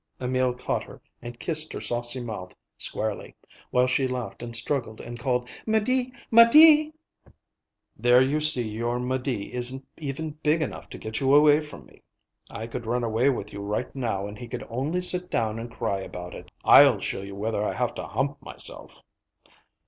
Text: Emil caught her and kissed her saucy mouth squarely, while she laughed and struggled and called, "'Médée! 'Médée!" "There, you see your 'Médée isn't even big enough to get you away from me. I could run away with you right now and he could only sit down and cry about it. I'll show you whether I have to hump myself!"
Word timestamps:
Emil 0.19 0.51
caught 0.55 0.81
her 0.85 0.99
and 1.21 1.39
kissed 1.39 1.71
her 1.71 1.79
saucy 1.79 2.19
mouth 2.19 2.55
squarely, 2.75 3.35
while 3.69 3.85
she 3.85 4.07
laughed 4.07 4.41
and 4.41 4.55
struggled 4.55 4.99
and 4.99 5.19
called, 5.19 5.45
"'Médée! 5.67 6.11
'Médée!" 6.33 6.91
"There, 7.95 8.19
you 8.19 8.39
see 8.39 8.67
your 8.67 8.97
'Médée 8.97 9.51
isn't 9.51 9.85
even 9.99 10.31
big 10.41 10.63
enough 10.63 10.89
to 10.89 10.97
get 10.97 11.19
you 11.19 11.35
away 11.35 11.61
from 11.61 11.85
me. 11.85 12.01
I 12.49 12.65
could 12.65 12.87
run 12.87 13.03
away 13.03 13.29
with 13.29 13.53
you 13.53 13.61
right 13.61 13.95
now 13.95 14.25
and 14.25 14.39
he 14.39 14.47
could 14.47 14.65
only 14.71 15.01
sit 15.01 15.29
down 15.29 15.59
and 15.59 15.69
cry 15.69 15.99
about 15.99 16.33
it. 16.33 16.49
I'll 16.63 16.99
show 16.99 17.21
you 17.21 17.35
whether 17.35 17.63
I 17.63 17.75
have 17.75 17.93
to 17.93 18.07
hump 18.07 18.41
myself!" 18.41 19.03